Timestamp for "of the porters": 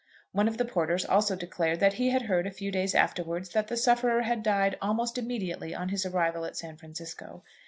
0.47-1.05